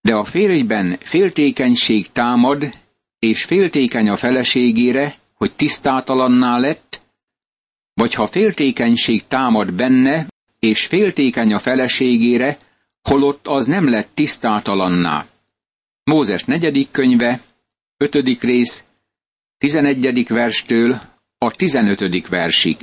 de 0.00 0.14
a 0.14 0.24
férjben 0.24 0.96
féltékenység 1.00 2.12
támad, 2.12 2.78
és 3.18 3.44
féltékeny 3.44 4.08
a 4.08 4.16
feleségére, 4.16 5.16
hogy 5.34 5.52
tisztátalanná 5.52 6.58
lett, 6.58 7.02
vagy 8.00 8.14
ha 8.14 8.26
féltékenység 8.26 9.26
támad 9.26 9.72
benne, 9.72 10.26
és 10.58 10.86
féltékeny 10.86 11.52
a 11.52 11.58
feleségére, 11.58 12.56
holott 13.02 13.46
az 13.46 13.66
nem 13.66 13.88
lett 13.88 14.08
tisztátalanná. 14.14 15.26
Mózes 16.04 16.44
negyedik 16.44 16.90
könyve, 16.90 17.40
ötödik 17.96 18.42
rész, 18.42 18.84
tizenegyedik 19.58 20.28
verstől 20.28 21.00
a 21.38 21.50
tizenötödik 21.50 22.28
versig. 22.28 22.76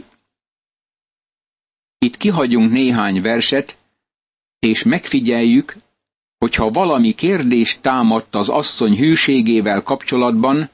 Itt 1.97 2.17
kihagyunk 2.17 2.71
néhány 2.71 3.21
verset, 3.21 3.77
és 4.59 4.83
megfigyeljük, 4.83 5.75
hogyha 6.37 6.69
valami 6.69 7.13
kérdést 7.13 7.81
támadt 7.81 8.35
az 8.35 8.49
asszony 8.49 8.97
hűségével 8.97 9.81
kapcsolatban, 9.81 10.69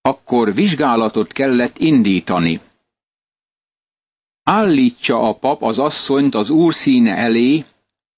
akkor 0.00 0.54
vizsgálatot 0.54 1.32
kellett 1.32 1.78
indítani. 1.78 2.60
Állítsa 4.42 5.28
a 5.28 5.34
pap 5.34 5.62
az 5.62 5.78
asszonyt 5.78 6.34
az 6.34 6.50
úr 6.50 6.74
színe 6.74 7.16
elé, 7.16 7.64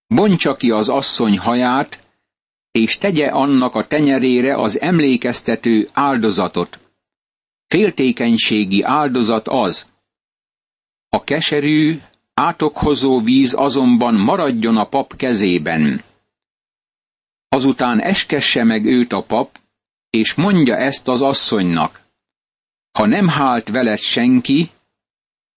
bontsa 0.06 0.56
ki 0.56 0.70
az 0.70 0.88
asszony 0.88 1.38
haját, 1.38 2.06
és 2.70 2.98
tegye 2.98 3.26
annak 3.26 3.74
a 3.74 3.86
tenyerére 3.86 4.56
az 4.56 4.80
emlékeztető 4.80 5.88
áldozatot. 5.92 6.78
Féltékenységi 7.66 8.82
áldozat 8.82 9.48
az. 9.48 9.86
A 11.08 11.24
keserű, 11.24 12.00
átokhozó 12.34 13.20
víz 13.20 13.54
azonban 13.54 14.14
maradjon 14.14 14.76
a 14.76 14.84
pap 14.84 15.16
kezében. 15.16 16.02
Azután 17.48 18.00
eskesse 18.00 18.64
meg 18.64 18.84
őt 18.84 19.12
a 19.12 19.22
pap, 19.22 19.58
és 20.10 20.34
mondja 20.34 20.76
ezt 20.76 21.08
az 21.08 21.20
asszonynak. 21.20 22.02
Ha 22.98 23.06
nem 23.06 23.28
hált 23.28 23.68
veled 23.68 23.98
senki, 23.98 24.70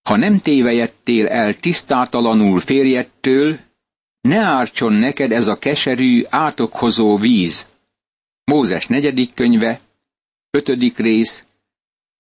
ha 0.07 0.15
nem 0.15 0.39
tévejettél 0.39 1.27
el 1.27 1.59
tisztátalanul 1.59 2.59
férjettől, 2.59 3.59
ne 4.21 4.39
ártson 4.39 4.93
neked 4.93 5.31
ez 5.31 5.47
a 5.47 5.57
keserű, 5.57 6.23
átokhozó 6.29 7.17
víz. 7.17 7.67
Mózes 8.43 8.87
negyedik 8.87 9.33
könyve, 9.33 9.79
ötödik 10.49 10.97
rész, 10.97 11.45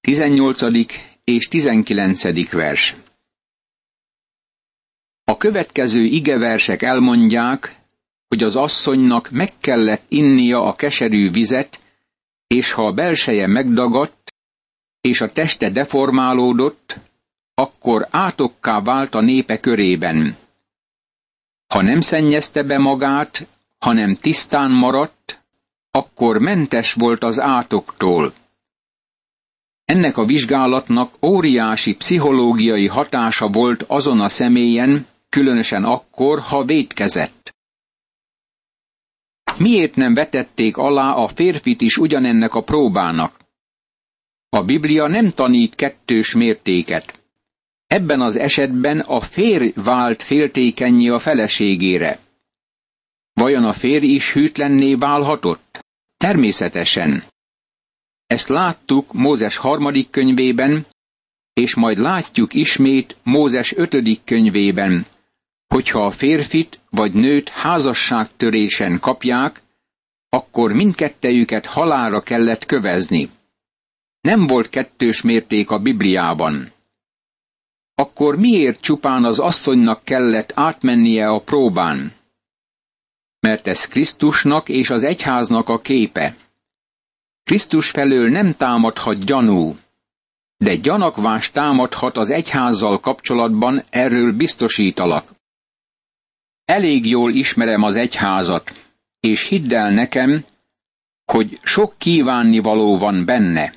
tizennyolcadik 0.01 1.17
és 1.23 1.47
tizenkilencedik 1.47 2.51
vers. 2.51 2.95
A 5.23 5.37
következő 5.37 6.03
igeversek 6.03 6.81
elmondják, 6.81 7.75
hogy 8.27 8.43
az 8.43 8.55
asszonynak 8.55 9.29
meg 9.31 9.49
kellett 9.59 10.03
innia 10.07 10.63
a 10.63 10.75
keserű 10.75 11.31
vizet, 11.31 11.79
és 12.47 12.71
ha 12.71 12.85
a 12.85 12.93
belseje 12.93 13.47
megdagadt, 13.47 14.33
és 15.01 15.21
a 15.21 15.31
teste 15.31 15.69
deformálódott, 15.69 17.06
akkor 17.59 18.07
átokká 18.11 18.81
vált 18.81 19.15
a 19.15 19.21
népe 19.21 19.59
körében. 19.59 20.37
Ha 21.67 21.81
nem 21.81 22.01
szennyezte 22.01 22.63
be 22.63 22.77
magát, 22.77 23.47
hanem 23.79 24.15
tisztán 24.15 24.71
maradt, 24.71 25.41
akkor 25.91 26.37
mentes 26.37 26.93
volt 26.93 27.23
az 27.23 27.39
átoktól. 27.39 28.33
Ennek 29.85 30.17
a 30.17 30.25
vizsgálatnak 30.25 31.25
óriási 31.25 31.95
pszichológiai 31.95 32.87
hatása 32.87 33.47
volt 33.47 33.83
azon 33.83 34.19
a 34.19 34.29
személyen, 34.29 35.07
különösen 35.29 35.83
akkor, 35.83 36.39
ha 36.39 36.63
védkezett. 36.65 37.55
Miért 39.57 39.95
nem 39.95 40.13
vetették 40.13 40.77
alá 40.77 41.11
a 41.11 41.27
férfit 41.27 41.81
is 41.81 41.97
ugyanennek 41.97 42.53
a 42.53 42.63
próbának? 42.63 43.39
A 44.49 44.63
Biblia 44.63 45.07
nem 45.07 45.31
tanít 45.31 45.75
kettős 45.75 46.33
mértéket. 46.33 47.25
Ebben 47.87 48.21
az 48.21 48.35
esetben 48.35 48.99
a 48.99 49.19
férj 49.19 49.71
vált 49.75 50.23
féltékenyé 50.23 51.07
a 51.07 51.19
feleségére. 51.19 52.19
Vajon 53.33 53.63
a 53.63 53.73
férj 53.73 54.05
is 54.05 54.33
hűtlenné 54.33 54.93
válhatott? 54.95 55.79
Természetesen. 56.17 57.23
Ezt 58.25 58.47
láttuk 58.47 59.13
Mózes 59.13 59.57
harmadik 59.57 60.09
könyvében, 60.09 60.85
és 61.53 61.75
majd 61.75 61.97
látjuk 61.97 62.53
ismét 62.53 63.15
Mózes 63.23 63.75
ötödik 63.75 64.21
könyvében, 64.23 65.05
hogyha 65.67 66.05
a 66.05 66.11
férfit 66.11 66.79
vagy 66.89 67.13
nőt 67.13 67.49
házasságtörésen 67.49 68.99
kapják, 68.99 69.61
akkor 70.29 70.73
mindkettejüket 70.73 71.65
halára 71.65 72.21
kellett 72.21 72.65
kövezni. 72.65 73.29
Nem 74.21 74.47
volt 74.47 74.69
kettős 74.69 75.21
mérték 75.21 75.69
a 75.69 75.79
Bibliában. 75.79 76.71
Akkor 78.19 78.37
miért 78.37 78.81
csupán 78.81 79.23
az 79.23 79.39
asszonynak 79.39 80.03
kellett 80.03 80.51
átmennie 80.55 81.27
a 81.27 81.39
próbán? 81.39 82.13
Mert 83.39 83.67
ez 83.67 83.85
Krisztusnak 83.85 84.69
és 84.69 84.89
az 84.89 85.03
egyháznak 85.03 85.69
a 85.69 85.79
képe. 85.79 86.35
Krisztus 87.43 87.89
felől 87.89 88.29
nem 88.29 88.55
támadhat 88.55 89.25
gyanú, 89.25 89.77
de 90.57 90.75
gyanakvás 90.75 91.51
támadhat 91.51 92.17
az 92.17 92.29
egyházzal 92.29 92.99
kapcsolatban, 92.99 93.83
erről 93.89 94.33
biztosítalak. 94.33 95.31
Elég 96.65 97.05
jól 97.05 97.33
ismerem 97.33 97.83
az 97.83 97.95
egyházat, 97.95 98.71
és 99.19 99.47
hidd 99.47 99.73
el 99.73 99.91
nekem, 99.91 100.45
hogy 101.25 101.59
sok 101.63 101.93
kívánnivaló 101.97 102.97
van 102.97 103.25
benne. 103.25 103.73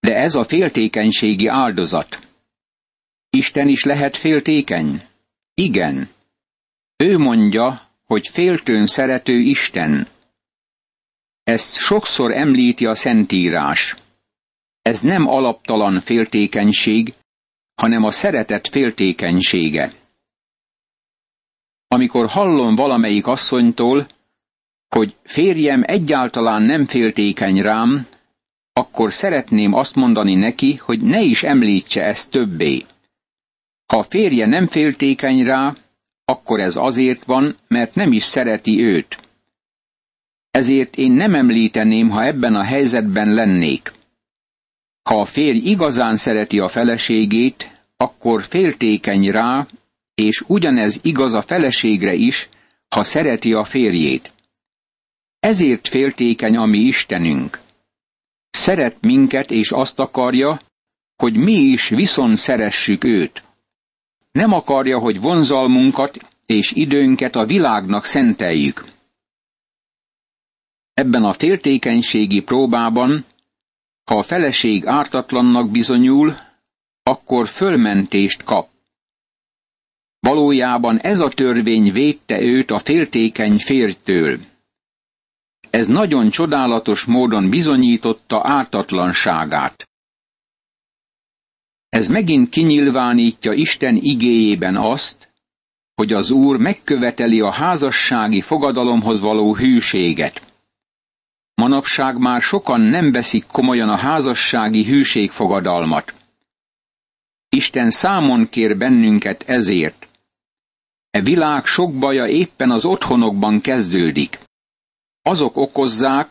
De 0.00 0.16
ez 0.16 0.34
a 0.34 0.44
féltékenységi 0.44 1.46
áldozat. 1.46 2.27
Isten 3.30 3.68
is 3.68 3.84
lehet 3.84 4.16
féltékeny? 4.16 5.02
Igen. 5.54 6.08
Ő 6.96 7.18
mondja, 7.18 7.88
hogy 8.04 8.28
féltőn 8.28 8.86
szerető 8.86 9.38
Isten. 9.38 10.06
Ezt 11.44 11.76
sokszor 11.76 12.32
említi 12.32 12.86
a 12.86 12.94
Szentírás. 12.94 13.96
Ez 14.82 15.00
nem 15.00 15.26
alaptalan 15.26 16.00
féltékenység, 16.00 17.14
hanem 17.74 18.04
a 18.04 18.10
szeretet 18.10 18.68
féltékenysége. 18.68 19.92
Amikor 21.88 22.28
hallom 22.28 22.74
valamelyik 22.74 23.26
asszonytól, 23.26 24.06
hogy 24.88 25.14
férjem 25.22 25.82
egyáltalán 25.86 26.62
nem 26.62 26.86
féltékeny 26.86 27.60
rám, 27.60 28.06
akkor 28.72 29.12
szeretném 29.12 29.72
azt 29.72 29.94
mondani 29.94 30.34
neki, 30.34 30.74
hogy 30.76 31.00
ne 31.00 31.20
is 31.20 31.42
említse 31.42 32.04
ezt 32.04 32.30
többé. 32.30 32.84
Ha 33.92 33.98
a 33.98 34.02
férje 34.02 34.46
nem 34.46 34.66
féltékeny 34.66 35.42
rá, 35.42 35.74
akkor 36.24 36.60
ez 36.60 36.76
azért 36.76 37.24
van, 37.24 37.56
mert 37.68 37.94
nem 37.94 38.12
is 38.12 38.24
szereti 38.24 38.84
őt. 38.84 39.18
Ezért 40.50 40.96
én 40.96 41.12
nem 41.12 41.34
említeném, 41.34 42.08
ha 42.08 42.24
ebben 42.24 42.54
a 42.54 42.62
helyzetben 42.62 43.34
lennék. 43.34 43.92
Ha 45.02 45.20
a 45.20 45.24
férj 45.24 45.58
igazán 45.58 46.16
szereti 46.16 46.58
a 46.58 46.68
feleségét, 46.68 47.82
akkor 47.96 48.44
féltékeny 48.44 49.30
rá, 49.30 49.66
és 50.14 50.44
ugyanez 50.46 50.98
igaz 51.02 51.34
a 51.34 51.42
feleségre 51.42 52.14
is, 52.14 52.48
ha 52.88 53.04
szereti 53.04 53.52
a 53.52 53.64
férjét. 53.64 54.32
Ezért 55.40 55.88
féltékeny 55.88 56.56
a 56.56 56.66
mi 56.66 56.78
Istenünk. 56.78 57.60
Szeret 58.50 58.96
minket, 59.00 59.50
és 59.50 59.70
azt 59.70 59.98
akarja, 59.98 60.58
hogy 61.16 61.36
mi 61.36 61.52
is 61.52 61.88
viszont 61.88 62.36
szeressük 62.36 63.04
őt. 63.04 63.42
Nem 64.38 64.52
akarja, 64.52 64.98
hogy 64.98 65.20
vonzalmunkat 65.20 66.16
és 66.46 66.72
időnket 66.72 67.34
a 67.34 67.46
világnak 67.46 68.04
szenteljük. 68.04 68.84
Ebben 70.94 71.24
a 71.24 71.32
féltékenységi 71.32 72.40
próbában, 72.42 73.24
ha 74.04 74.18
a 74.18 74.22
feleség 74.22 74.86
ártatlannak 74.86 75.70
bizonyul, 75.70 76.34
akkor 77.02 77.48
fölmentést 77.48 78.42
kap. 78.42 78.68
Valójában 80.20 80.98
ez 80.98 81.20
a 81.20 81.28
törvény 81.28 81.92
védte 81.92 82.40
őt 82.40 82.70
a 82.70 82.78
féltékeny 82.78 83.58
férjtől. 83.58 84.38
Ez 85.70 85.86
nagyon 85.86 86.30
csodálatos 86.30 87.04
módon 87.04 87.50
bizonyította 87.50 88.40
ártatlanságát. 88.44 89.87
Ez 91.98 92.08
megint 92.08 92.48
kinyilvánítja 92.48 93.52
Isten 93.52 93.96
igéjében 93.96 94.76
azt, 94.76 95.28
hogy 95.94 96.12
az 96.12 96.30
Úr 96.30 96.56
megköveteli 96.56 97.40
a 97.40 97.50
házassági 97.50 98.40
fogadalomhoz 98.40 99.20
való 99.20 99.54
hűséget. 99.54 100.42
Manapság 101.54 102.18
már 102.18 102.42
sokan 102.42 102.80
nem 102.80 103.12
veszik 103.12 103.46
komolyan 103.46 103.88
a 103.88 103.96
házassági 103.96 104.84
hűségfogadalmat. 104.84 106.14
Isten 107.48 107.90
számon 107.90 108.48
kér 108.48 108.76
bennünket 108.76 109.42
ezért. 109.46 110.08
E 111.10 111.20
világ 111.20 111.64
sok 111.64 111.94
baja 111.98 112.26
éppen 112.26 112.70
az 112.70 112.84
otthonokban 112.84 113.60
kezdődik. 113.60 114.38
Azok 115.22 115.56
okozzák, 115.56 116.30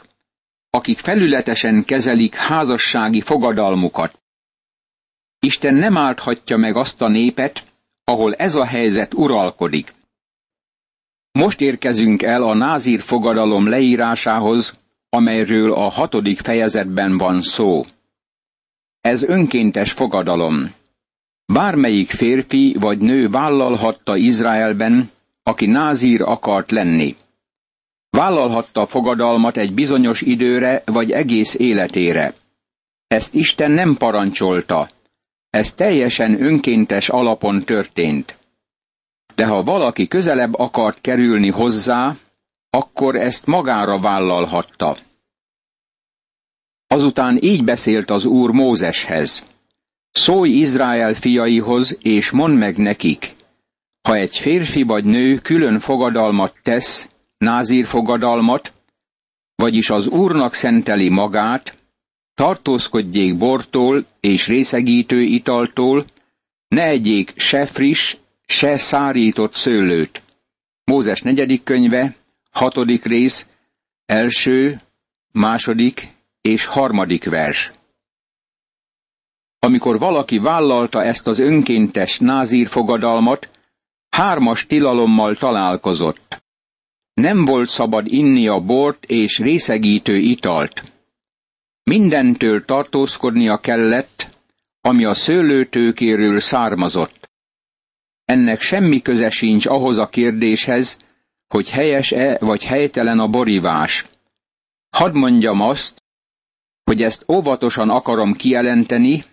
akik 0.69 0.97
felületesen 0.97 1.85
kezelik 1.85 2.35
házassági 2.35 3.21
fogadalmukat. 3.21 4.25
Isten 5.39 5.73
nem 5.73 5.97
álthatja 5.97 6.57
meg 6.57 6.75
azt 6.75 7.01
a 7.01 7.07
népet, 7.07 7.63
ahol 8.03 8.33
ez 8.33 8.55
a 8.55 8.65
helyzet 8.65 9.13
uralkodik. 9.13 9.93
Most 11.31 11.61
érkezünk 11.61 12.21
el 12.21 12.43
a 12.43 12.53
názír 12.53 13.01
fogadalom 13.01 13.67
leírásához, 13.67 14.73
amelyről 15.09 15.73
a 15.73 15.89
hatodik 15.89 16.39
fejezetben 16.39 17.17
van 17.17 17.41
szó. 17.41 17.85
Ez 19.01 19.23
önkéntes 19.23 19.91
fogadalom. 19.91 20.73
Bármelyik 21.53 22.09
férfi 22.09 22.75
vagy 22.79 22.97
nő 22.97 23.29
vállalhatta 23.29 24.15
Izraelben, 24.15 25.11
aki 25.43 25.65
názír 25.65 26.21
akart 26.21 26.71
lenni. 26.71 27.15
Vállalhatta 28.09 28.85
fogadalmat 28.85 29.57
egy 29.57 29.73
bizonyos 29.73 30.21
időre 30.21 30.81
vagy 30.85 31.11
egész 31.11 31.53
életére. 31.53 32.33
Ezt 33.07 33.33
Isten 33.33 33.71
nem 33.71 33.97
parancsolta, 33.97 34.89
ez 35.57 35.73
teljesen 35.73 36.43
önkéntes 36.43 37.09
alapon 37.09 37.63
történt. 37.63 38.37
De 39.35 39.45
ha 39.45 39.63
valaki 39.63 40.07
közelebb 40.07 40.53
akart 40.53 41.01
kerülni 41.01 41.49
hozzá, 41.49 42.15
akkor 42.69 43.15
ezt 43.15 43.45
magára 43.45 43.99
vállalhatta. 43.99 44.97
Azután 46.87 47.37
így 47.41 47.63
beszélt 47.63 48.09
az 48.09 48.25
Úr 48.25 48.51
Mózeshez. 48.51 49.43
Szólj 50.11 50.49
Izrael 50.49 51.13
fiaihoz, 51.13 51.97
és 52.01 52.29
mondd 52.31 52.53
meg 52.53 52.77
nekik, 52.77 53.35
ha 54.01 54.15
egy 54.15 54.37
férfi 54.37 54.83
vagy 54.83 55.05
nő 55.05 55.37
külön 55.37 55.79
fogadalmat 55.79 56.55
tesz, 56.63 57.09
názír 57.37 57.85
fogadalmat, 57.85 58.73
vagyis 59.55 59.89
az 59.89 60.07
Úrnak 60.07 60.53
szenteli 60.53 61.09
magát, 61.09 61.77
tartózkodjék 62.37 63.37
bortól 63.37 64.05
és 64.19 64.47
részegítő 64.47 65.21
italtól, 65.21 66.05
ne 66.67 66.83
egyék 66.87 67.33
se 67.35 67.65
friss, 67.65 68.15
se 68.47 68.77
szárított 68.77 69.53
szőlőt. 69.53 70.21
Mózes 70.83 71.21
negyedik 71.21 71.63
könyve, 71.63 72.15
hatodik 72.51 73.05
rész, 73.05 73.45
első, 74.05 74.81
második 75.31 76.07
és 76.41 76.65
harmadik 76.65 77.25
vers. 77.25 77.71
Amikor 79.59 79.99
valaki 79.99 80.37
vállalta 80.37 81.03
ezt 81.03 81.27
az 81.27 81.39
önkéntes 81.39 82.19
názír 82.19 82.67
fogadalmat, 82.67 83.51
hármas 84.09 84.65
tilalommal 84.65 85.35
találkozott. 85.35 86.43
Nem 87.13 87.45
volt 87.45 87.69
szabad 87.69 88.07
inni 88.07 88.47
a 88.47 88.59
bort 88.59 89.05
és 89.05 89.37
részegítő 89.37 90.15
italt. 90.15 90.83
Mindentől 91.89 92.65
tartózkodnia 92.65 93.57
kellett, 93.57 94.37
ami 94.81 95.05
a 95.05 95.13
szőlőtőkéről 95.13 96.39
származott. 96.39 97.29
Ennek 98.25 98.61
semmi 98.61 99.01
köze 99.01 99.29
sincs 99.29 99.65
ahhoz 99.65 99.97
a 99.97 100.07
kérdéshez, 100.09 100.97
hogy 101.47 101.69
helyes-e 101.69 102.37
vagy 102.39 102.63
helytelen 102.63 103.19
a 103.19 103.27
borivás. 103.27 104.05
Hadd 104.89 105.13
mondjam 105.13 105.61
azt, 105.61 106.03
hogy 106.83 107.01
ezt 107.01 107.25
óvatosan 107.27 107.89
akarom 107.89 108.33
kijelenteni, 108.33 109.23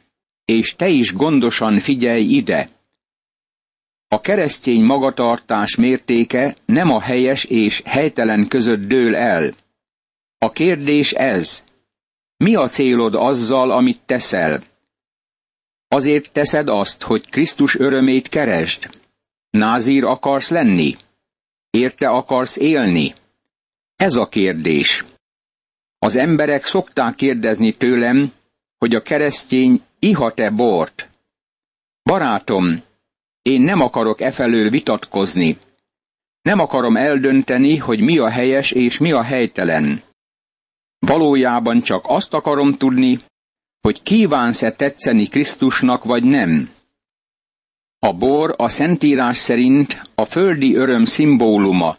és 0.45 0.75
te 0.77 0.89
is 0.89 1.13
gondosan 1.15 1.79
figyelj 1.79 2.23
ide. 2.23 2.69
A 4.09 4.21
keresztény 4.21 4.85
magatartás 4.85 5.75
mértéke 5.75 6.57
nem 6.65 6.91
a 6.91 7.01
helyes 7.01 7.45
és 7.45 7.83
helytelen 7.85 8.49
között 8.49 8.81
dől 8.89 9.17
el. 9.17 9.55
A 10.39 10.51
kérdés 10.51 11.13
ez. 11.13 11.65
Mi 12.45 12.55
a 12.55 12.69
célod 12.69 13.15
azzal, 13.15 13.71
amit 13.71 14.01
teszel? 14.07 14.63
Azért 15.89 16.33
teszed 16.33 16.69
azt, 16.69 17.03
hogy 17.03 17.29
Krisztus 17.29 17.79
örömét 17.79 18.29
keresd? 18.29 18.91
Názír 19.51 20.05
akarsz 20.05 20.49
lenni? 20.49 20.97
Érte 21.71 22.09
akarsz 22.09 22.57
élni? 22.57 23.13
Ez 23.97 24.15
a 24.15 24.29
kérdés. 24.29 25.05
Az 25.99 26.17
emberek 26.17 26.65
szokták 26.65 27.15
kérdezni 27.15 27.75
tőlem, 27.75 28.33
hogy 28.79 28.95
a 28.95 29.03
keresztény 29.03 29.83
ihat-e 29.99 30.51
bort. 30.51 31.09
Barátom, 32.03 32.83
én 33.43 33.61
nem 33.61 33.81
akarok 33.81 34.21
efelől 34.21 34.71
vitatkozni. 34.71 35.59
Nem 36.43 36.59
akarom 36.59 36.97
eldönteni, 36.97 37.77
hogy 37.77 38.01
mi 38.01 38.19
a 38.19 38.29
helyes 38.29 38.71
és 38.71 38.99
mi 38.99 39.13
a 39.13 39.23
helytelen. 39.23 40.03
Valójában 41.07 41.81
csak 41.81 42.05
azt 42.07 42.35
akarom 42.35 42.77
tudni, 42.77 43.19
hogy 43.81 44.03
kívánsz-e 44.03 44.73
tetszeni 44.73 45.27
Krisztusnak 45.27 46.05
vagy 46.05 46.25
nem. 46.25 46.71
A 47.99 48.13
bor 48.13 48.55
a 48.57 48.69
Szentírás 48.69 49.39
szerint 49.39 50.11
a 50.15 50.25
földi 50.25 50.75
öröm 50.75 51.05
szimbóluma, 51.05 51.97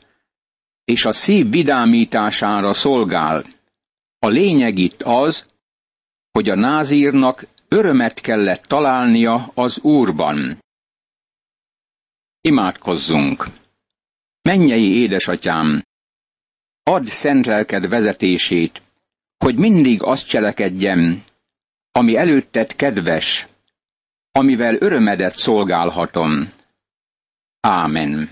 és 0.84 1.06
a 1.06 1.13
szív 1.13 1.50
vidámítására 1.50 2.74
szolgál. 2.74 3.44
A 4.20 4.28
lényeg 4.28 4.78
itt 4.78 5.02
az, 5.02 5.46
hogy 6.32 6.50
a 6.50 6.56
názírnak 6.56 7.48
örömet 7.68 8.22
kellett 8.22 8.63
találnia 8.63 9.52
az 9.54 9.80
Úrban. 9.80 10.63
Imádkozzunk! 12.41 13.46
Mennyei 14.41 14.96
édesatyám! 14.96 15.84
Add 16.84 17.06
szent 17.06 17.46
lelked 17.46 17.89
vezetését, 17.89 18.82
hogy 19.38 19.56
mindig 19.56 20.04
azt 20.04 20.28
cselekedjem, 20.28 21.24
ami 21.91 22.15
előtted 22.17 22.76
kedves, 22.76 23.48
amivel 24.32 24.76
örömedet 24.80 25.36
szolgálhatom. 25.38 26.52
Ámen. 27.60 28.30